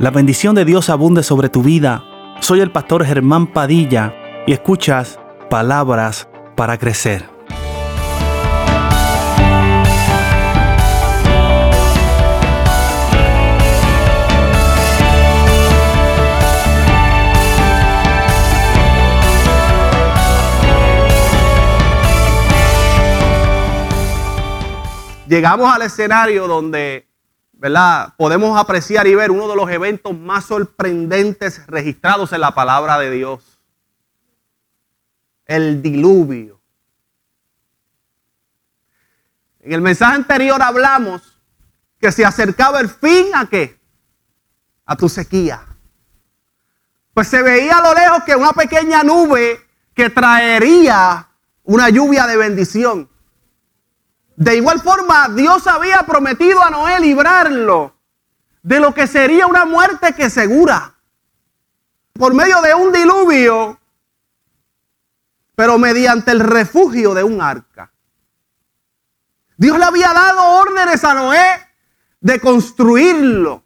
La 0.00 0.10
bendición 0.10 0.54
de 0.54 0.64
Dios 0.64 0.88
abunde 0.88 1.22
sobre 1.22 1.50
tu 1.50 1.62
vida. 1.62 2.02
Soy 2.40 2.60
el 2.60 2.72
pastor 2.72 3.04
Germán 3.04 3.48
Padilla 3.48 4.14
y 4.46 4.52
escuchas 4.54 5.20
palabras 5.50 6.26
para 6.56 6.78
crecer. 6.78 7.28
Llegamos 25.28 25.70
al 25.70 25.82
escenario 25.82 26.48
donde 26.48 27.09
¿verdad? 27.60 28.14
Podemos 28.16 28.58
apreciar 28.58 29.06
y 29.06 29.14
ver 29.14 29.30
uno 29.30 29.46
de 29.46 29.54
los 29.54 29.70
eventos 29.70 30.18
más 30.18 30.46
sorprendentes 30.46 31.66
registrados 31.66 32.32
en 32.32 32.40
la 32.40 32.54
palabra 32.54 32.98
de 32.98 33.10
Dios. 33.10 33.60
El 35.44 35.82
diluvio. 35.82 36.58
En 39.60 39.72
el 39.74 39.82
mensaje 39.82 40.14
anterior 40.14 40.62
hablamos 40.62 41.38
que 41.98 42.10
se 42.10 42.24
acercaba 42.24 42.80
el 42.80 42.88
fin 42.88 43.26
a 43.34 43.46
qué? 43.46 43.78
A 44.86 44.96
tu 44.96 45.10
sequía. 45.10 45.60
Pues 47.12 47.28
se 47.28 47.42
veía 47.42 47.76
a 47.76 47.82
lo 47.82 47.92
lejos 47.92 48.24
que 48.24 48.36
una 48.36 48.54
pequeña 48.54 49.02
nube 49.02 49.60
que 49.92 50.08
traería 50.08 51.28
una 51.64 51.90
lluvia 51.90 52.26
de 52.26 52.38
bendición. 52.38 53.09
De 54.40 54.56
igual 54.56 54.80
forma, 54.80 55.28
Dios 55.28 55.66
había 55.66 56.02
prometido 56.04 56.64
a 56.64 56.70
Noé 56.70 56.98
librarlo 56.98 57.94
de 58.62 58.80
lo 58.80 58.94
que 58.94 59.06
sería 59.06 59.46
una 59.46 59.66
muerte 59.66 60.14
que 60.14 60.30
segura. 60.30 60.94
Por 62.14 62.32
medio 62.32 62.62
de 62.62 62.72
un 62.72 62.90
diluvio, 62.90 63.78
pero 65.54 65.76
mediante 65.76 66.30
el 66.30 66.40
refugio 66.40 67.12
de 67.12 67.22
un 67.22 67.42
arca. 67.42 67.92
Dios 69.58 69.78
le 69.78 69.84
había 69.84 70.10
dado 70.14 70.42
órdenes 70.58 71.04
a 71.04 71.12
Noé 71.12 71.68
de 72.18 72.40
construirlo. 72.40 73.62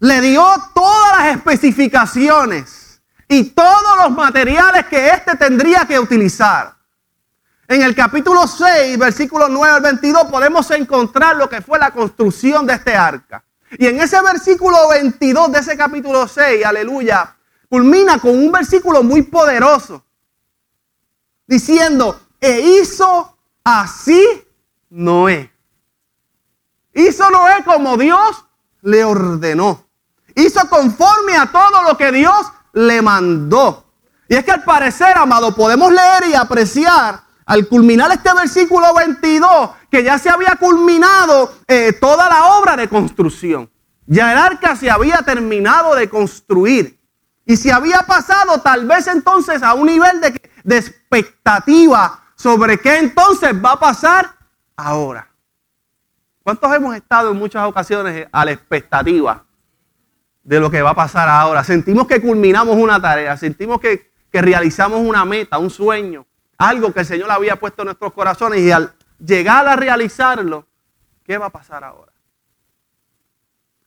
Le 0.00 0.20
dio 0.20 0.44
todas 0.74 1.18
las 1.18 1.36
especificaciones 1.36 3.00
y 3.28 3.44
todos 3.50 3.96
los 4.02 4.10
materiales 4.10 4.86
que 4.86 5.10
éste 5.10 5.36
tendría 5.36 5.86
que 5.86 6.00
utilizar. 6.00 6.74
En 7.66 7.82
el 7.82 7.94
capítulo 7.94 8.46
6, 8.46 8.98
versículo 8.98 9.48
9 9.48 9.76
al 9.76 9.82
22, 9.82 10.24
podemos 10.24 10.70
encontrar 10.70 11.36
lo 11.36 11.48
que 11.48 11.62
fue 11.62 11.78
la 11.78 11.90
construcción 11.92 12.66
de 12.66 12.74
este 12.74 12.94
arca. 12.94 13.42
Y 13.78 13.86
en 13.86 14.00
ese 14.00 14.20
versículo 14.20 14.88
22 14.90 15.52
de 15.52 15.58
ese 15.60 15.76
capítulo 15.76 16.28
6, 16.28 16.64
aleluya, 16.64 17.36
culmina 17.68 18.18
con 18.18 18.32
un 18.32 18.52
versículo 18.52 19.02
muy 19.02 19.22
poderoso, 19.22 20.04
diciendo, 21.46 22.20
e 22.38 22.60
hizo 22.60 23.36
así 23.64 24.22
Noé. 24.90 25.50
Hizo 26.92 27.30
Noé 27.30 27.64
como 27.64 27.96
Dios 27.96 28.44
le 28.82 29.04
ordenó. 29.04 29.86
Hizo 30.34 30.68
conforme 30.68 31.36
a 31.36 31.46
todo 31.46 31.82
lo 31.88 31.96
que 31.96 32.12
Dios 32.12 32.46
le 32.74 33.00
mandó. 33.00 33.84
Y 34.28 34.34
es 34.34 34.44
que 34.44 34.52
al 34.52 34.64
parecer, 34.64 35.16
amado, 35.16 35.54
podemos 35.54 35.90
leer 35.90 36.28
y 36.30 36.34
apreciar 36.34 37.24
al 37.46 37.68
culminar 37.68 38.10
este 38.10 38.32
versículo 38.34 38.94
22, 38.94 39.70
que 39.90 40.02
ya 40.02 40.18
se 40.18 40.30
había 40.30 40.56
culminado 40.56 41.52
eh, 41.68 41.92
toda 41.92 42.28
la 42.28 42.58
obra 42.58 42.76
de 42.76 42.88
construcción. 42.88 43.70
Ya 44.06 44.32
el 44.32 44.38
arca 44.38 44.76
se 44.76 44.90
había 44.90 45.18
terminado 45.18 45.94
de 45.94 46.08
construir. 46.08 46.98
Y 47.46 47.56
se 47.56 47.70
había 47.72 48.02
pasado 48.02 48.60
tal 48.62 48.86
vez 48.86 49.06
entonces 49.06 49.62
a 49.62 49.74
un 49.74 49.86
nivel 49.86 50.20
de, 50.20 50.76
expectativa 50.76 52.22
sobre 52.34 52.78
qué 52.78 52.98
entonces 52.98 53.52
va 53.62 53.72
a 53.72 53.80
pasar 53.80 54.34
ahora. 54.76 55.28
¿Cuántos 56.42 56.74
hemos 56.74 56.96
estado 56.96 57.30
en 57.30 57.38
muchas 57.38 57.66
ocasiones 57.66 58.26
a 58.32 58.44
la 58.44 58.52
expectativa 58.52 59.44
de 60.42 60.60
lo 60.60 60.70
que 60.70 60.80
va 60.80 60.90
a 60.90 60.94
pasar 60.94 61.28
ahora? 61.28 61.62
Sentimos 61.64 62.06
que 62.06 62.20
culminamos 62.20 62.76
una 62.76 63.00
tarea, 63.00 63.36
sentimos 63.36 63.78
que 63.78 64.10
realizamos 64.32 65.00
una 65.00 65.24
meta, 65.26 65.58
un 65.58 65.70
sueño 65.70 66.26
algo 66.58 66.92
que 66.92 67.00
el 67.00 67.06
Señor 67.06 67.30
había 67.30 67.56
puesto 67.56 67.82
en 67.82 67.86
nuestros 67.86 68.12
corazones 68.12 68.60
y 68.60 68.70
al 68.70 68.94
llegar 69.18 69.66
a 69.66 69.76
realizarlo, 69.76 70.66
¿qué 71.24 71.38
va 71.38 71.46
a 71.46 71.50
pasar 71.50 71.84
ahora? 71.84 72.12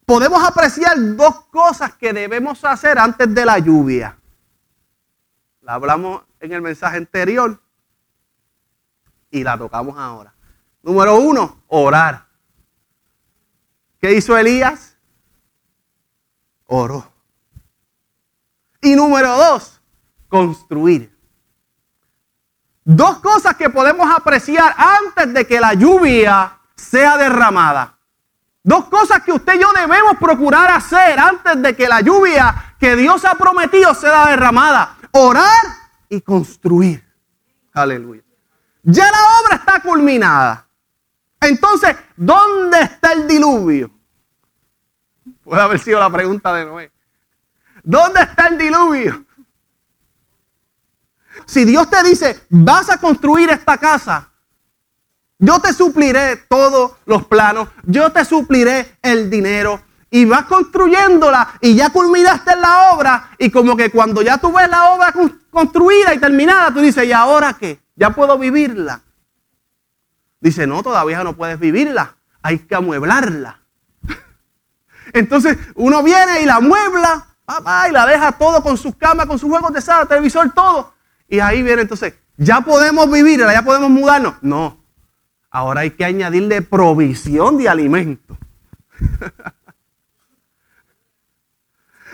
Podemos 0.05 0.41
apreciar 0.41 0.95
dos 1.15 1.41
cosas 1.45 1.93
que 1.95 2.13
debemos 2.13 2.63
hacer 2.63 2.97
antes 2.97 3.33
de 3.33 3.45
la 3.45 3.59
lluvia. 3.59 4.17
La 5.61 5.73
hablamos 5.73 6.23
en 6.39 6.53
el 6.53 6.61
mensaje 6.61 6.97
anterior 6.97 7.61
y 9.31 9.43
la 9.43 9.57
tocamos 9.57 9.97
ahora. 9.97 10.33
Número 10.81 11.17
uno, 11.17 11.63
orar. 11.67 12.25
¿Qué 13.99 14.13
hizo 14.13 14.37
Elías? 14.37 14.97
Oró. 16.67 17.11
Y 18.81 18.95
número 18.95 19.35
dos, 19.35 19.81
construir. 20.29 21.16
Dos 22.89 23.19
cosas 23.19 23.57
que 23.57 23.69
podemos 23.69 24.09
apreciar 24.09 24.73
antes 24.77 25.33
de 25.33 25.45
que 25.45 25.59
la 25.59 25.73
lluvia 25.73 26.57
sea 26.73 27.17
derramada. 27.17 27.97
Dos 28.63 28.85
cosas 28.85 29.23
que 29.23 29.33
usted 29.33 29.55
y 29.55 29.59
yo 29.59 29.73
debemos 29.73 30.15
procurar 30.15 30.71
hacer 30.71 31.19
antes 31.19 31.61
de 31.61 31.75
que 31.75 31.89
la 31.89 31.99
lluvia 31.99 32.75
que 32.79 32.95
Dios 32.95 33.25
ha 33.25 33.35
prometido 33.35 33.93
sea 33.93 34.27
derramada. 34.27 34.95
Orar 35.11 35.65
y 36.07 36.21
construir. 36.21 37.05
Aleluya. 37.73 38.23
Ya 38.83 39.11
la 39.11 39.19
obra 39.41 39.57
está 39.57 39.81
culminada. 39.81 40.65
Entonces, 41.41 41.93
¿dónde 42.15 42.79
está 42.83 43.11
el 43.11 43.27
diluvio? 43.27 43.91
Puede 45.43 45.61
haber 45.61 45.79
sido 45.79 45.99
la 45.99 46.09
pregunta 46.09 46.53
de 46.53 46.63
Noé. 46.63 46.91
¿Dónde 47.83 48.21
está 48.21 48.47
el 48.47 48.57
diluvio? 48.57 49.26
Si 51.47 51.63
Dios 51.63 51.89
te 51.89 52.03
dice, 52.03 52.41
vas 52.49 52.89
a 52.89 52.97
construir 52.97 53.49
esta 53.49 53.77
casa, 53.77 54.29
yo 55.39 55.59
te 55.59 55.71
supliré 55.71 56.35
todos 56.35 56.91
los 57.05 57.25
planos, 57.25 57.69
yo 57.83 58.11
te 58.11 58.25
supliré 58.25 58.97
el 59.01 59.29
dinero 59.29 59.81
y 60.09 60.25
vas 60.25 60.43
construyéndola 60.45 61.57
y 61.61 61.73
ya 61.75 61.89
culminaste 61.89 62.53
la 62.57 62.91
obra 62.91 63.29
y 63.37 63.49
como 63.49 63.77
que 63.77 63.89
cuando 63.91 64.21
ya 64.21 64.37
tú 64.37 64.51
ves 64.51 64.69
la 64.69 64.91
obra 64.91 65.13
construida 65.49 66.13
y 66.13 66.19
terminada, 66.19 66.73
tú 66.73 66.81
dices, 66.81 67.05
¿y 67.05 67.13
ahora 67.13 67.53
qué? 67.53 67.79
¿Ya 67.95 68.09
puedo 68.09 68.37
vivirla? 68.37 69.01
Dice, 70.41 70.67
no, 70.67 70.83
todavía 70.83 71.23
no 71.23 71.33
puedes 71.37 71.57
vivirla, 71.59 72.17
hay 72.41 72.59
que 72.59 72.75
amueblarla. 72.75 73.61
Entonces 75.13 75.57
uno 75.75 76.03
viene 76.03 76.41
y 76.41 76.45
la 76.45 76.55
amuebla, 76.55 77.25
y 77.87 77.91
la 77.93 78.05
deja 78.05 78.33
todo 78.33 78.61
con 78.61 78.77
sus 78.77 78.97
camas, 78.97 79.27
con 79.27 79.39
sus 79.39 79.49
juegos 79.49 79.71
de 79.71 79.81
sala, 79.81 80.05
televisor, 80.05 80.51
todo. 80.51 80.96
Y 81.27 81.39
ahí 81.39 81.63
viene 81.63 81.81
entonces, 81.83 82.13
¿ya 82.37 82.61
podemos 82.61 83.11
vivir? 83.11 83.39
¿Ya 83.39 83.61
podemos 83.61 83.89
mudarnos? 83.89 84.35
No. 84.41 84.83
Ahora 85.49 85.81
hay 85.81 85.91
que 85.91 86.05
añadirle 86.05 86.61
provisión 86.61 87.57
de 87.57 87.69
alimento. 87.69 88.37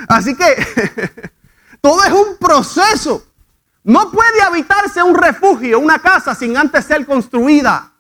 Así 0.07 0.35
que 0.35 0.46
todo 1.81 2.03
es 2.03 2.12
un 2.12 2.38
proceso. 2.38 3.25
No 3.84 4.12
puede 4.12 4.41
habitarse 4.41 5.03
un 5.03 5.16
refugio, 5.16 5.80
una 5.80 6.00
casa, 6.00 6.34
sin 6.34 6.56
antes 6.56 6.85
ser 6.85 7.06
construida. 7.06 7.91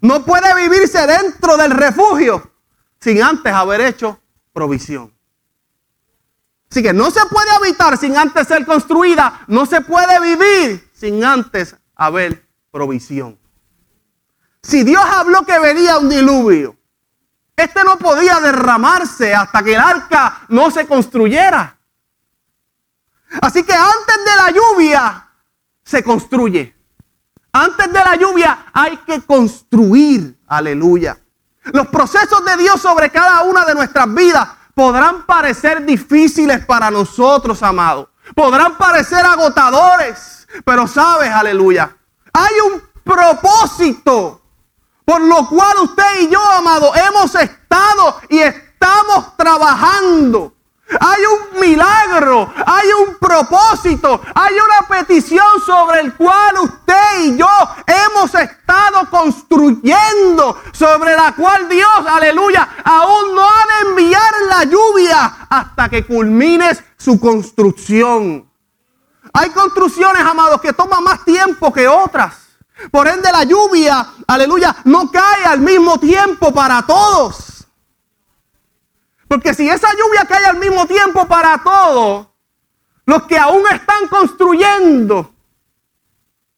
No 0.00 0.24
puede 0.24 0.54
vivirse 0.54 1.06
dentro 1.06 1.56
del 1.56 1.72
refugio 1.72 2.52
sin 3.00 3.22
antes 3.22 3.52
haber 3.52 3.80
hecho 3.80 4.20
provisión. 4.52 5.11
Así 6.72 6.82
que 6.82 6.94
no 6.94 7.10
se 7.10 7.20
puede 7.26 7.50
habitar 7.50 7.98
sin 7.98 8.16
antes 8.16 8.48
ser 8.48 8.64
construida, 8.64 9.42
no 9.46 9.66
se 9.66 9.82
puede 9.82 10.18
vivir 10.20 10.90
sin 10.94 11.22
antes 11.22 11.76
haber 11.94 12.48
provisión. 12.70 13.38
Si 14.62 14.82
Dios 14.82 15.04
habló 15.04 15.44
que 15.44 15.58
venía 15.58 15.98
un 15.98 16.08
diluvio, 16.08 16.74
este 17.54 17.84
no 17.84 17.98
podía 17.98 18.40
derramarse 18.40 19.34
hasta 19.34 19.62
que 19.62 19.74
el 19.74 19.80
arca 19.82 20.46
no 20.48 20.70
se 20.70 20.86
construyera. 20.86 21.78
Así 23.42 23.62
que 23.64 23.74
antes 23.74 24.16
de 24.24 24.34
la 24.34 24.50
lluvia 24.50 25.28
se 25.84 26.02
construye. 26.02 26.74
Antes 27.52 27.92
de 27.92 27.98
la 27.98 28.16
lluvia 28.16 28.64
hay 28.72 28.96
que 28.96 29.20
construir. 29.20 30.40
Aleluya. 30.46 31.18
Los 31.64 31.88
procesos 31.88 32.42
de 32.46 32.56
Dios 32.56 32.80
sobre 32.80 33.10
cada 33.10 33.42
una 33.42 33.66
de 33.66 33.74
nuestras 33.74 34.12
vidas 34.14 34.48
podrán 34.74 35.24
parecer 35.26 35.84
difíciles 35.84 36.64
para 36.64 36.90
nosotros, 36.90 37.62
amados. 37.62 38.08
Podrán 38.34 38.76
parecer 38.76 39.24
agotadores. 39.24 40.46
Pero 40.64 40.86
sabes, 40.86 41.30
aleluya, 41.30 41.96
hay 42.32 42.54
un 42.72 42.82
propósito 43.02 44.42
por 45.04 45.20
lo 45.20 45.48
cual 45.48 45.76
usted 45.82 46.20
y 46.20 46.30
yo, 46.30 46.40
amado, 46.40 46.92
hemos 46.94 47.34
estado 47.34 48.20
y 48.28 48.38
estamos 48.38 49.36
trabajando 49.36 50.54
Hay 51.00 51.22
un 51.24 51.60
milagro, 51.60 52.52
hay 52.66 52.88
un 53.06 53.16
propósito, 53.16 54.20
hay 54.34 54.54
una 54.54 54.86
petición 54.88 55.46
sobre 55.64 56.00
el 56.00 56.14
cual 56.14 56.58
usted 56.62 57.24
y 57.24 57.36
yo 57.38 57.48
hemos 57.86 58.34
estado 58.34 59.08
construyendo, 59.10 60.60
sobre 60.72 61.16
la 61.16 61.34
cual 61.34 61.68
Dios, 61.68 62.06
aleluya, 62.06 62.68
aún 62.84 63.34
no 63.34 63.42
ha 63.42 63.64
de 63.66 63.90
enviar 63.90 64.32
la 64.48 64.64
lluvia 64.64 65.46
hasta 65.48 65.88
que 65.88 66.06
culmines 66.06 66.82
su 66.98 67.18
construcción. 67.18 68.48
Hay 69.32 69.50
construcciones, 69.50 70.22
amados, 70.22 70.60
que 70.60 70.72
toman 70.72 71.02
más 71.04 71.24
tiempo 71.24 71.72
que 71.72 71.88
otras. 71.88 72.34
Por 72.90 73.08
ende, 73.08 73.30
la 73.32 73.44
lluvia, 73.44 74.06
aleluya, 74.26 74.76
no 74.84 75.10
cae 75.10 75.44
al 75.44 75.60
mismo 75.60 75.98
tiempo 75.98 76.52
para 76.52 76.82
todos. 76.82 77.51
Porque 79.32 79.54
si 79.54 79.66
esa 79.66 79.88
lluvia 79.92 80.26
cae 80.28 80.44
al 80.44 80.58
mismo 80.58 80.86
tiempo 80.86 81.26
para 81.26 81.56
todos, 81.62 82.26
los 83.06 83.22
que 83.22 83.38
aún 83.38 83.62
están 83.72 84.06
construyendo, 84.08 85.34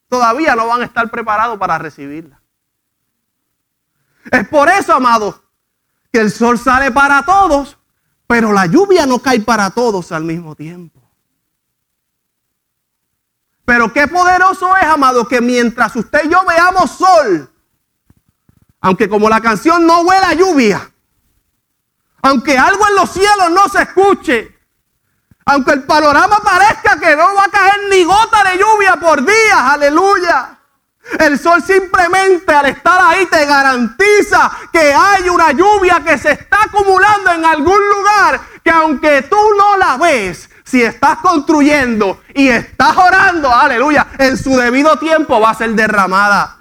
todavía 0.08 0.56
no 0.56 0.66
van 0.66 0.82
a 0.82 0.86
estar 0.86 1.08
preparados 1.08 1.56
para 1.56 1.78
recibirla. 1.78 2.42
Es 4.28 4.48
por 4.48 4.68
eso, 4.68 4.92
amados, 4.92 5.40
que 6.12 6.18
el 6.18 6.32
sol 6.32 6.58
sale 6.58 6.90
para 6.90 7.24
todos, 7.24 7.78
pero 8.26 8.52
la 8.52 8.66
lluvia 8.66 9.06
no 9.06 9.20
cae 9.20 9.38
para 9.38 9.70
todos 9.70 10.10
al 10.10 10.24
mismo 10.24 10.56
tiempo. 10.56 11.00
Pero 13.64 13.92
qué 13.92 14.08
poderoso 14.08 14.76
es, 14.78 14.82
amado, 14.82 15.28
que 15.28 15.40
mientras 15.40 15.94
usted 15.94 16.24
y 16.24 16.28
yo 16.28 16.44
veamos 16.44 16.90
sol, 16.90 17.48
aunque 18.80 19.08
como 19.08 19.28
la 19.28 19.40
canción 19.40 19.86
no 19.86 20.00
huele 20.00 20.26
a 20.26 20.34
lluvia, 20.34 20.90
aunque 22.24 22.56
algo 22.56 22.88
en 22.88 22.94
los 22.94 23.10
cielos 23.10 23.50
no 23.50 23.68
se 23.68 23.82
escuche, 23.82 24.58
aunque 25.44 25.72
el 25.72 25.82
panorama 25.82 26.38
parezca 26.42 26.98
que 26.98 27.14
no 27.14 27.34
va 27.34 27.44
a 27.44 27.50
caer 27.50 27.74
ni 27.90 28.02
gota 28.02 28.42
de 28.44 28.58
lluvia 28.58 28.96
por 28.96 29.20
días, 29.22 29.58
aleluya. 29.58 30.58
El 31.18 31.38
sol 31.38 31.62
simplemente 31.62 32.50
al 32.54 32.64
estar 32.64 32.98
ahí 33.02 33.26
te 33.26 33.44
garantiza 33.44 34.50
que 34.72 34.94
hay 34.94 35.28
una 35.28 35.52
lluvia 35.52 36.02
que 36.02 36.16
se 36.16 36.32
está 36.32 36.62
acumulando 36.62 37.30
en 37.30 37.44
algún 37.44 37.88
lugar 37.90 38.40
que 38.64 38.70
aunque 38.70 39.20
tú 39.22 39.36
no 39.58 39.76
la 39.76 39.98
ves, 39.98 40.48
si 40.64 40.82
estás 40.82 41.18
construyendo 41.18 42.22
y 42.34 42.48
estás 42.48 42.96
orando, 42.96 43.54
aleluya, 43.54 44.06
en 44.18 44.38
su 44.38 44.56
debido 44.56 44.98
tiempo 44.98 45.38
va 45.40 45.50
a 45.50 45.54
ser 45.54 45.74
derramada. 45.74 46.56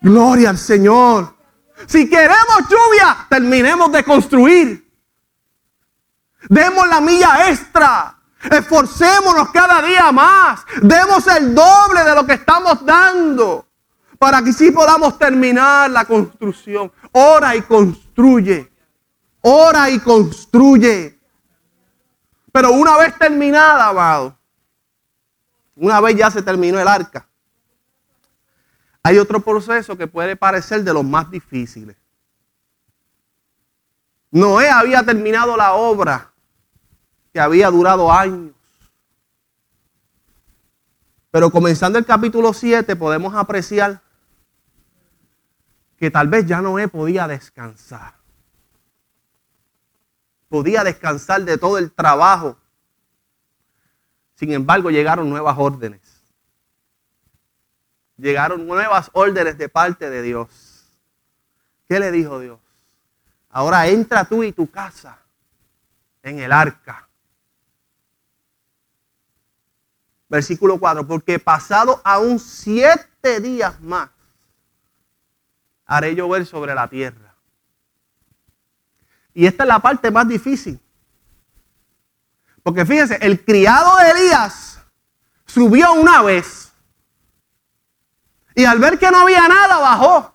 Gloria 0.00 0.50
al 0.50 0.58
Señor. 0.58 1.35
Si 1.86 2.08
queremos 2.08 2.68
lluvia, 2.68 3.26
terminemos 3.28 3.92
de 3.92 4.04
construir. 4.04 4.92
Demos 6.48 6.88
la 6.88 7.00
milla 7.00 7.50
extra. 7.50 8.18
Esforcémonos 8.50 9.50
cada 9.50 9.82
día 9.82 10.10
más. 10.12 10.64
Demos 10.80 11.26
el 11.26 11.54
doble 11.54 12.04
de 12.04 12.14
lo 12.14 12.24
que 12.24 12.34
estamos 12.34 12.84
dando. 12.84 13.66
Para 14.18 14.42
que 14.42 14.52
sí 14.52 14.70
podamos 14.70 15.18
terminar 15.18 15.90
la 15.90 16.04
construcción. 16.04 16.90
Ora 17.12 17.54
y 17.54 17.62
construye. 17.62 18.72
Ora 19.42 19.90
y 19.90 19.98
construye. 20.00 21.16
Pero 22.56 22.72
una 22.72 22.96
vez 22.96 23.14
terminada, 23.18 23.88
amado, 23.88 24.34
una 25.74 26.00
vez 26.00 26.16
ya 26.16 26.30
se 26.30 26.40
terminó 26.40 26.80
el 26.80 26.88
arca, 26.88 27.28
hay 29.06 29.18
otro 29.18 29.40
proceso 29.40 29.96
que 29.96 30.06
puede 30.06 30.36
parecer 30.36 30.82
de 30.82 30.92
los 30.92 31.04
más 31.04 31.30
difíciles. 31.30 31.96
Noé 34.30 34.68
había 34.68 35.02
terminado 35.02 35.56
la 35.56 35.74
obra 35.74 36.32
que 37.32 37.40
había 37.40 37.70
durado 37.70 38.12
años. 38.12 38.54
Pero 41.30 41.50
comenzando 41.50 41.98
el 41.98 42.04
capítulo 42.04 42.52
7 42.52 42.96
podemos 42.96 43.34
apreciar 43.34 44.00
que 45.96 46.10
tal 46.10 46.28
vez 46.28 46.46
ya 46.46 46.60
Noé 46.60 46.88
podía 46.88 47.28
descansar 47.28 48.16
podía 50.48 50.84
descansar 50.84 51.44
de 51.44 51.58
todo 51.58 51.78
el 51.78 51.92
trabajo. 51.92 52.56
Sin 54.36 54.52
embargo, 54.52 54.90
llegaron 54.90 55.28
nuevas 55.28 55.56
órdenes. 55.58 56.15
Llegaron 58.16 58.66
nuevas 58.66 59.10
órdenes 59.12 59.58
de 59.58 59.68
parte 59.68 60.08
de 60.08 60.22
Dios. 60.22 60.48
¿Qué 61.88 62.00
le 62.00 62.10
dijo 62.10 62.40
Dios? 62.40 62.58
Ahora 63.50 63.86
entra 63.86 64.24
tú 64.24 64.42
y 64.42 64.52
tu 64.52 64.70
casa 64.70 65.18
en 66.22 66.38
el 66.38 66.52
arca. 66.52 67.08
Versículo 70.28 70.78
4, 70.78 71.06
porque 71.06 71.38
pasado 71.38 72.00
aún 72.04 72.40
siete 72.40 73.40
días 73.40 73.80
más, 73.80 74.10
haré 75.84 76.14
llover 76.14 76.44
sobre 76.44 76.74
la 76.74 76.88
tierra 76.88 77.26
y 79.36 79.46
esta 79.46 79.64
es 79.64 79.68
la 79.68 79.80
parte 79.80 80.10
más 80.10 80.26
difícil. 80.26 80.80
Porque 82.62 82.86
fíjense, 82.86 83.18
el 83.20 83.44
criado 83.44 83.94
de 83.98 84.10
Elías 84.12 84.80
subió 85.44 85.92
una 85.92 86.22
vez. 86.22 86.65
Y 88.56 88.64
al 88.64 88.78
ver 88.78 88.98
que 88.98 89.10
no 89.10 89.18
había 89.18 89.46
nada, 89.46 89.78
bajó. 89.78 90.34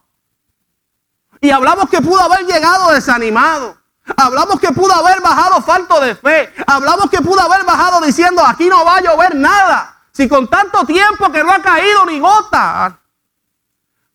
Y 1.41 1.50
hablamos 1.50 1.89
que 1.89 2.01
pudo 2.01 2.21
haber 2.21 2.45
llegado 2.45 2.91
desanimado. 2.91 3.75
Hablamos 4.15 4.59
que 4.59 4.71
pudo 4.71 4.94
haber 4.94 5.21
bajado 5.21 5.59
falto 5.62 6.00
de 6.00 6.15
fe. 6.15 6.53
Hablamos 6.68 7.09
que 7.09 7.19
pudo 7.19 7.41
haber 7.41 7.65
bajado 7.65 8.00
diciendo, 8.00 8.45
aquí 8.45 8.68
no 8.68 8.85
va 8.85 8.97
a 8.97 9.01
llover 9.01 9.35
nada. 9.35 10.03
Si 10.12 10.29
con 10.29 10.47
tanto 10.47 10.85
tiempo 10.85 11.31
que 11.31 11.44
no 11.44 11.51
ha 11.51 11.63
caído 11.63 12.06
ni 12.06 12.19
gota. 12.19 13.00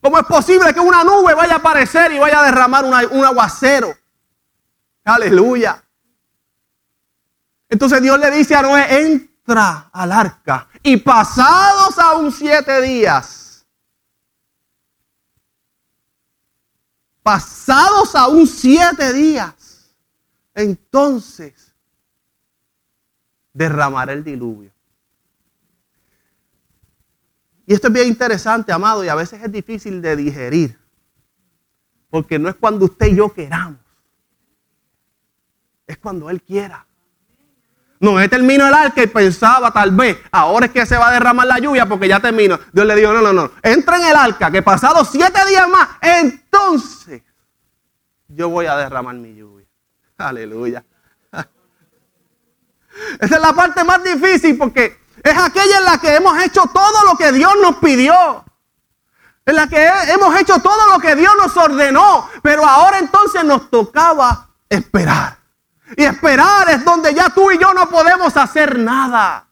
¿Cómo 0.00 0.18
es 0.18 0.26
posible 0.26 0.72
que 0.72 0.78
una 0.78 1.02
nube 1.02 1.34
vaya 1.34 1.54
a 1.54 1.58
aparecer 1.58 2.12
y 2.12 2.18
vaya 2.20 2.40
a 2.40 2.44
derramar 2.44 2.84
un 2.84 3.24
aguacero? 3.24 3.92
Aleluya. 5.04 5.82
Entonces 7.68 8.00
Dios 8.00 8.20
le 8.20 8.30
dice 8.30 8.54
a 8.54 8.62
Noé, 8.62 9.00
entra 9.00 9.90
al 9.92 10.12
arca. 10.12 10.68
Y 10.80 10.98
pasados 10.98 11.98
aún 11.98 12.30
siete 12.30 12.80
días, 12.82 13.35
pasados 17.26 18.14
aún 18.14 18.46
siete 18.46 19.12
días, 19.12 19.92
entonces 20.54 21.74
derramaré 23.52 24.12
el 24.12 24.22
diluvio. 24.22 24.70
Y 27.66 27.74
esto 27.74 27.88
es 27.88 27.92
bien 27.92 28.06
interesante, 28.06 28.70
amado, 28.70 29.04
y 29.04 29.08
a 29.08 29.16
veces 29.16 29.42
es 29.42 29.50
difícil 29.50 30.00
de 30.00 30.14
digerir. 30.14 30.78
Porque 32.10 32.38
no 32.38 32.48
es 32.48 32.54
cuando 32.54 32.84
usted 32.84 33.08
y 33.08 33.16
yo 33.16 33.34
queramos 33.34 33.80
es 35.84 35.98
cuando 35.98 36.30
Él 36.30 36.40
quiera. 36.40 36.86
No, 37.98 38.20
él 38.20 38.28
terminó 38.28 38.66
el 38.66 38.74
arca 38.74 39.02
y 39.02 39.06
pensaba 39.06 39.70
tal 39.70 39.90
vez, 39.90 40.18
ahora 40.30 40.66
es 40.66 40.72
que 40.72 40.84
se 40.84 40.96
va 40.96 41.08
a 41.08 41.12
derramar 41.12 41.46
la 41.46 41.58
lluvia 41.58 41.86
porque 41.86 42.08
ya 42.08 42.20
terminó. 42.20 42.58
Dios 42.72 42.86
le 42.86 42.94
dijo, 42.94 43.12
no, 43.12 43.22
no, 43.22 43.32
no, 43.32 43.50
entra 43.62 43.96
en 43.96 44.06
el 44.06 44.16
arca, 44.16 44.50
que 44.50 44.62
pasado 44.62 45.04
siete 45.04 45.44
días 45.46 45.68
más, 45.68 45.88
entonces 46.00 47.22
yo 48.28 48.48
voy 48.48 48.66
a 48.66 48.76
derramar 48.76 49.14
mi 49.14 49.34
lluvia. 49.34 49.66
Aleluya. 50.18 50.84
Esa 53.20 53.34
es 53.36 53.40
la 53.40 53.52
parte 53.52 53.84
más 53.84 54.02
difícil 54.02 54.56
porque 54.58 54.98
es 55.22 55.38
aquella 55.38 55.78
en 55.78 55.84
la 55.84 55.98
que 55.98 56.14
hemos 56.14 56.38
hecho 56.42 56.62
todo 56.72 57.04
lo 57.04 57.16
que 57.16 57.32
Dios 57.32 57.52
nos 57.60 57.76
pidió. 57.76 58.44
En 59.44 59.54
la 59.54 59.68
que 59.68 59.86
hemos 60.08 60.38
hecho 60.40 60.58
todo 60.58 60.92
lo 60.92 60.98
que 60.98 61.14
Dios 61.14 61.32
nos 61.38 61.56
ordenó. 61.56 62.28
Pero 62.42 62.66
ahora 62.66 62.98
entonces 62.98 63.44
nos 63.44 63.70
tocaba 63.70 64.48
esperar. 64.68 65.35
Y 65.96 66.04
esperar 66.04 66.70
es 66.70 66.84
donde 66.84 67.14
ya 67.14 67.30
tú 67.30 67.50
y 67.50 67.58
yo 67.58 67.72
no 67.74 67.88
podemos 67.88 68.36
hacer 68.36 68.78
nada. 68.78 69.46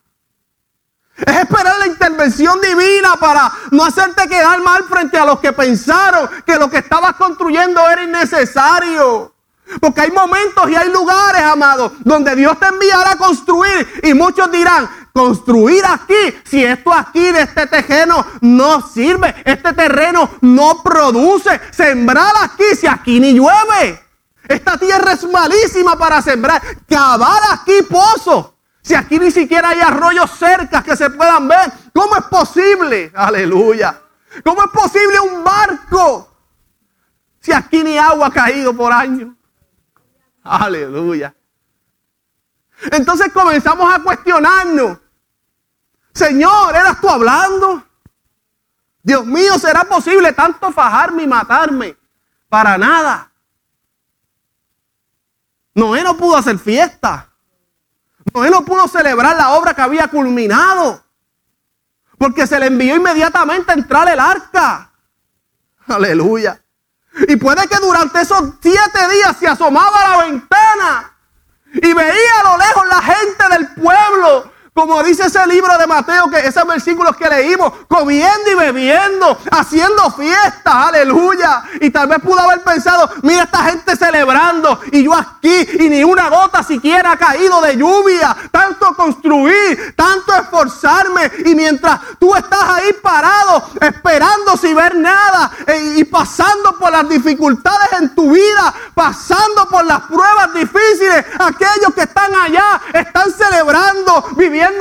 Es 1.17 1.37
esperar 1.37 1.79
la 1.79 1.87
intervención 1.87 2.61
divina 2.61 3.17
para 3.17 3.53
no 3.71 3.85
hacerte 3.85 4.29
quedar 4.29 4.61
mal 4.61 4.83
frente 4.85 5.17
a 5.17 5.25
los 5.25 5.39
que 5.39 5.53
pensaron 5.53 6.29
que 6.45 6.57
lo 6.57 6.69
que 6.69 6.79
estabas 6.79 7.15
construyendo 7.15 7.89
era 7.89 8.03
innecesario. 8.03 9.33
Porque 9.81 10.03
hay 10.03 10.11
momentos 10.11 10.69
y 10.69 10.75
hay 10.75 10.91
lugares, 10.91 11.43
amados, 11.43 11.93
donde 12.01 12.35
Dios 12.35 12.59
te 12.59 12.67
enviará 12.67 13.13
a 13.13 13.17
construir. 13.17 14.01
Y 14.03 14.13
muchos 14.13 14.51
dirán, 14.51 14.89
construir 15.13 15.85
aquí, 15.87 16.37
si 16.45 16.65
esto 16.65 16.93
aquí 16.93 17.31
de 17.31 17.43
este 17.43 17.67
terreno 17.69 18.27
no 18.41 18.87
sirve, 18.87 19.35
este 19.45 19.73
terreno 19.73 20.29
no 20.43 20.83
produce. 20.83 21.61
Sembrar 21.71 22.35
aquí, 22.43 22.65
si 22.79 22.87
aquí 22.87 23.21
ni 23.21 23.33
llueve. 23.33 24.04
Esta 24.49 24.77
tierra 24.77 25.13
es 25.13 25.25
malísima 25.29 25.97
para 25.97 26.21
sembrar. 26.21 26.63
Cavar 26.89 27.43
aquí 27.53 27.83
pozos. 27.83 28.53
Si 28.83 28.95
aquí 28.95 29.19
ni 29.19 29.31
siquiera 29.31 29.71
hay 29.71 29.81
arroyos 29.81 30.31
cerca 30.31 30.83
que 30.83 30.97
se 30.97 31.09
puedan 31.11 31.49
ver. 31.49 31.73
¿Cómo 31.95 32.17
es 32.17 32.25
posible? 32.25 33.11
Aleluya. 33.15 34.01
¿Cómo 34.45 34.63
es 34.63 34.71
posible 34.71 35.21
un 35.21 35.43
barco? 35.43 36.31
Si 37.41 37.53
aquí 37.53 37.83
ni 37.83 37.97
agua 37.97 38.27
ha 38.27 38.31
caído 38.31 38.75
por 38.75 38.93
años. 38.93 39.35
Aleluya. 40.43 41.35
Entonces 42.91 43.33
comenzamos 43.33 43.93
a 43.93 44.03
cuestionarnos. 44.03 44.99
Señor, 46.13 46.77
¿eras 46.77 47.01
tú 47.01 47.09
hablando? 47.09 47.83
Dios 49.03 49.27
mío, 49.27 49.59
¿será 49.59 49.85
posible 49.85 50.33
tanto 50.33 50.71
fajarme 50.73 51.23
y 51.23 51.27
matarme? 51.27 51.97
Para 52.49 52.79
nada. 52.79 53.31
Noé 55.75 56.03
no 56.03 56.17
pudo 56.17 56.37
hacer 56.37 56.59
fiesta. 56.59 57.31
Noé 58.33 58.51
no 58.51 58.65
pudo 58.65 58.89
celebrar 58.89 59.37
la 59.37 59.51
obra 59.51 59.75
que 59.75 59.83
había 59.83 60.09
culminado. 60.09 61.03
Porque 62.17 62.47
se 62.47 62.59
le 62.59 62.67
envió 62.67 62.97
inmediatamente 62.97 63.73
a 63.73 63.75
entrar 63.75 64.09
el 64.09 64.21
arca. 64.21 64.91
Aleluya. 65.87 66.61
Y 67.29 67.37
puede 67.37 67.67
que 67.69 67.77
durante 67.77 68.21
esos 68.21 68.55
siete 68.61 69.09
días 69.09 69.37
se 69.39 69.47
asomaba 69.47 70.05
a 70.05 70.09
la 70.09 70.25
ventana 70.25 71.17
y 71.75 71.93
veía 71.93 72.41
a 72.41 72.51
lo 72.51 72.59
lejos 72.59 72.87
la 72.89 73.03
gente 73.03 73.49
del 73.51 73.75
pueblo 73.75 74.53
como 74.75 75.01
dice 75.05 75.27
ese 75.27 75.47
libro 75.47 75.79
de 75.79 75.87
Mateo, 75.87 76.29
que 76.29 76.49
esos 76.49 76.67
versículos 76.67 77.17
que 77.17 77.29
leímos, 77.29 77.73
comiendo 77.87 78.51
y 78.51 78.55
bebiendo, 78.55 79.39
haciendo 79.53 80.11
fiestas, 80.11 80.75
aleluya. 80.75 81.63
Y 81.81 81.91
tal 81.91 82.09
vez 82.09 82.19
pudo 82.19 82.41
haber 82.41 82.61
pensado, 82.65 83.09
mira 83.23 83.45
esta 83.45 83.63
gente 83.67 83.95
celebrando 83.95 84.81
y 84.91 85.05
yo 85.05 85.15
aquí 85.15 85.69
y 85.79 85.89
ni 85.89 86.03
una 86.03 86.29
gota 86.29 86.65
siquiera 86.65 87.13
ha 87.13 87.17
caído 87.17 87.61
de 87.63 87.77
lluvia. 87.77 88.37
Tanto 88.51 88.97
construir, 88.97 89.95
tanto 89.95 90.35
esforzarme 90.35 91.31
y 91.47 91.55
mientras 91.55 92.01
tú 92.19 92.35
estás 92.35 92.65
ahí 92.65 92.93
parado, 93.01 93.71
esperando 93.81 94.57
sin 94.57 94.75
ver 94.75 94.97
nada 94.97 95.53
e, 95.69 95.99
y 95.99 96.05
pasando 96.05 96.77
por 96.77 96.91
las 96.91 97.09
dificultades 97.09 97.93
en 98.01 98.13
tu 98.13 98.33
vida, 98.33 98.75
pasando 98.93 99.69
por 99.69 99.85
las 99.85 100.01
pruebas 100.01 100.53
difíciles, 100.53 101.25
aquellos 101.39 101.95
que 101.95 102.03
están 102.03 102.35
allá 102.35 102.81
están 102.93 103.33
celebrando, 103.33 104.31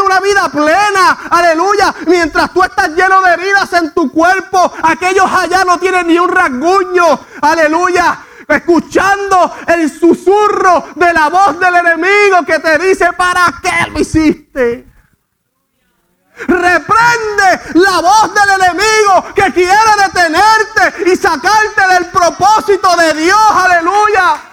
una 0.02 0.20
vida 0.20 0.50
plena. 0.50 1.18
Aleluya. 1.30 1.94
Mientras 2.08 2.52
tú 2.54 2.64
estás 2.64 2.90
lleno 2.90 3.22
de 3.22 3.34
heridas 3.34 3.74
en 3.74 3.94
tu 3.94 4.12
cuerpo, 4.12 4.74
aquellos 4.84 5.32
allá 5.32 5.64
no 5.66 5.80
tienen 5.80 6.08
ni 6.08 6.20
un 6.20 6.30
rasguño. 6.30 7.20
Aleluya 7.42 8.20
escuchando 8.48 9.56
el 9.68 9.90
susurro 9.90 10.86
de 10.96 11.14
la 11.14 11.30
voz 11.30 11.60
del 11.60 11.76
enemigo 11.76 12.44
que 12.46 12.60
te 12.60 12.78
dice, 12.78 13.14
¿para 13.14 13.54
qué 13.62 13.92
lo 13.92 14.00
hiciste? 14.00 14.88
Reprende 16.36 17.62
la 17.76 18.02
voz 18.02 18.34
del 18.34 18.62
enemigo 18.62 19.34
que 19.36 19.54
quiere 19.54 19.92
detenerte 20.04 21.12
y 21.12 21.16
sacarte 21.16 21.88
del 21.94 22.06
propósito 22.08 22.96
de 22.98 23.14
Dios, 23.14 23.40
aleluya. 23.52 24.53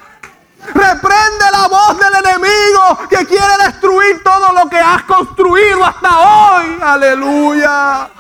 Reprende 0.67 1.45
la 1.53 1.69
voz 1.69 1.99
del 1.99 2.15
enemigo 2.27 2.99
que 3.09 3.27
quiere 3.27 3.57
destruir 3.65 4.23
todo 4.23 4.53
lo 4.53 4.69
que 4.69 4.79
has 4.79 5.03
construido 5.05 5.85
hasta 5.85 6.19
hoy. 6.19 6.79
Aleluya. 6.83 8.11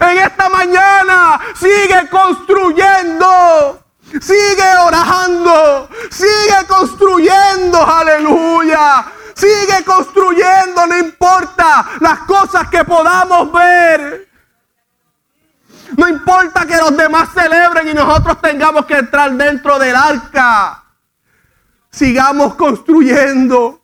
En 0.00 0.18
esta 0.18 0.48
mañana 0.48 1.40
sigue 1.54 2.08
construyendo. 2.08 3.84
Sigue 4.20 4.76
orando. 4.86 5.88
Sigue 6.10 6.66
construyendo. 6.66 7.84
Aleluya. 7.86 9.04
Sigue 9.34 9.84
construyendo. 9.84 10.86
No 10.86 10.98
importa 10.98 11.86
las 12.00 12.20
cosas 12.20 12.68
que 12.68 12.84
podamos 12.84 13.52
ver. 13.52 14.28
No 15.96 16.08
importa 16.08 16.64
que 16.66 16.76
los 16.76 16.96
demás 16.96 17.28
celebren 17.34 17.88
y 17.88 17.94
nosotros 17.94 18.40
tengamos 18.40 18.86
que 18.86 18.96
entrar 18.96 19.32
dentro 19.32 19.78
del 19.78 19.94
arca. 19.94 20.81
Sigamos 21.92 22.54
construyendo. 22.54 23.82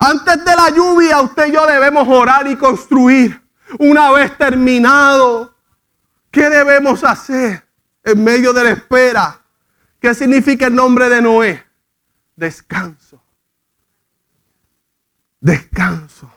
Antes 0.00 0.44
de 0.44 0.56
la 0.56 0.70
lluvia, 0.70 1.20
usted 1.20 1.46
y 1.46 1.52
yo 1.52 1.66
debemos 1.66 2.08
orar 2.08 2.48
y 2.48 2.56
construir. 2.56 3.40
Una 3.78 4.10
vez 4.10 4.36
terminado, 4.36 5.54
¿qué 6.30 6.50
debemos 6.50 7.04
hacer 7.04 7.64
en 8.02 8.24
medio 8.24 8.52
de 8.52 8.64
la 8.64 8.70
espera? 8.70 9.40
¿Qué 10.00 10.14
significa 10.14 10.66
el 10.66 10.74
nombre 10.74 11.08
de 11.08 11.22
Noé? 11.22 11.64
Descanso. 12.34 13.22
Descanso. 15.40 16.30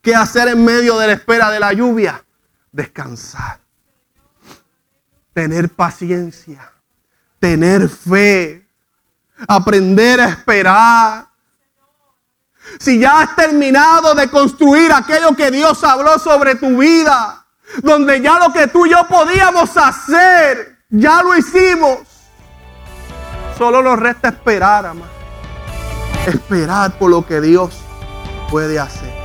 ¿Qué 0.00 0.14
hacer 0.14 0.48
en 0.48 0.64
medio 0.64 0.98
de 0.98 1.08
la 1.08 1.12
espera 1.12 1.50
de 1.50 1.60
la 1.60 1.72
lluvia? 1.72 2.24
Descansar. 2.72 3.60
Tener 5.34 5.68
paciencia. 5.68 6.72
Tener 7.38 7.88
fe 7.88 8.65
aprender 9.48 10.20
a 10.20 10.28
esperar. 10.28 11.26
Si 12.78 12.98
ya 12.98 13.20
has 13.20 13.36
terminado 13.36 14.14
de 14.14 14.28
construir 14.28 14.92
aquello 14.92 15.34
que 15.36 15.50
Dios 15.50 15.82
habló 15.84 16.18
sobre 16.18 16.56
tu 16.56 16.78
vida, 16.78 17.46
donde 17.82 18.20
ya 18.20 18.38
lo 18.38 18.52
que 18.52 18.66
tú 18.68 18.86
y 18.86 18.90
yo 18.90 19.06
podíamos 19.08 19.76
hacer, 19.76 20.78
ya 20.90 21.22
lo 21.22 21.36
hicimos. 21.36 21.98
Solo 23.56 23.82
nos 23.82 23.98
resta 23.98 24.28
esperar, 24.28 24.86
amado. 24.86 25.10
Esperar 26.26 26.98
por 26.98 27.10
lo 27.10 27.24
que 27.24 27.40
Dios 27.40 27.74
puede 28.50 28.78
hacer. 28.78 29.15